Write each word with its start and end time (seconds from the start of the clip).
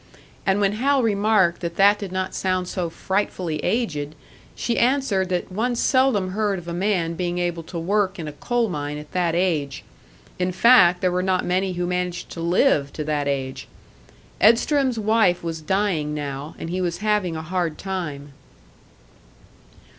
And 0.47 0.59
when 0.59 0.71
Hal 0.71 1.03
remarked 1.03 1.61
that 1.61 1.75
that 1.75 1.99
did 1.99 2.11
not 2.11 2.33
sound 2.33 2.67
so 2.67 2.89
frightfully 2.89 3.59
aged, 3.63 4.15
she 4.55 4.79
answered 4.79 5.29
that 5.29 5.51
one 5.51 5.75
seldom 5.75 6.31
heard 6.31 6.57
of 6.57 6.67
a 6.67 6.73
man 6.73 7.13
being 7.13 7.37
able 7.37 7.61
to 7.61 7.77
work 7.77 8.17
in 8.17 8.27
a 8.27 8.31
coal 8.31 8.67
mine 8.67 8.97
at 8.97 9.11
that 9.11 9.35
age; 9.35 9.83
in 10.39 10.51
fact, 10.51 11.01
there 11.01 11.11
were 11.11 11.21
not 11.21 11.45
many 11.45 11.73
who 11.73 11.85
managed 11.85 12.31
to 12.31 12.41
live 12.41 12.91
to 12.93 13.03
that 13.03 13.27
age. 13.27 13.67
Edstrom's 14.41 14.97
wife 14.97 15.43
was 15.43 15.61
dying 15.61 16.15
now, 16.15 16.55
and 16.57 16.71
he 16.71 16.81
was 16.81 16.97
having 17.05 17.35
a 17.35 17.43
hard 17.43 17.77
time. 17.77 18.33